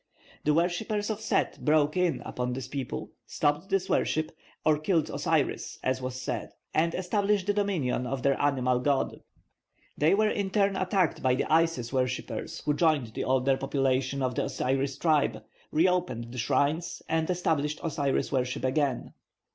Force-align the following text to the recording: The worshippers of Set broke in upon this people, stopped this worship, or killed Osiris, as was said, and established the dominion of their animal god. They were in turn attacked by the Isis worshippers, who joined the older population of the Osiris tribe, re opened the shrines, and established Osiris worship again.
The 0.45 0.55
worshippers 0.55 1.11
of 1.11 1.21
Set 1.21 1.63
broke 1.63 1.95
in 1.95 2.21
upon 2.25 2.53
this 2.53 2.67
people, 2.67 3.11
stopped 3.27 3.69
this 3.69 3.87
worship, 3.87 4.35
or 4.65 4.79
killed 4.79 5.11
Osiris, 5.11 5.77
as 5.83 6.01
was 6.01 6.19
said, 6.19 6.49
and 6.73 6.95
established 6.95 7.45
the 7.45 7.53
dominion 7.53 8.07
of 8.07 8.23
their 8.23 8.41
animal 8.41 8.79
god. 8.79 9.21
They 9.95 10.15
were 10.15 10.31
in 10.31 10.49
turn 10.49 10.75
attacked 10.75 11.21
by 11.21 11.35
the 11.35 11.45
Isis 11.53 11.93
worshippers, 11.93 12.61
who 12.65 12.73
joined 12.73 13.13
the 13.13 13.25
older 13.25 13.57
population 13.57 14.23
of 14.23 14.33
the 14.33 14.45
Osiris 14.45 14.97
tribe, 14.97 15.43
re 15.69 15.87
opened 15.87 16.31
the 16.31 16.39
shrines, 16.39 17.03
and 17.07 17.29
established 17.29 17.79
Osiris 17.83 18.31
worship 18.31 18.63
again. 18.65 19.13